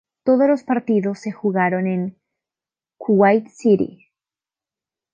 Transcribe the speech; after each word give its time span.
Todos 0.23 0.47
los 0.47 0.63
partidos 0.63 1.19
se 1.19 1.31
jugaron 1.31 1.85
en 1.85 2.17
Kuwait 2.97 3.49
City. 3.49 4.07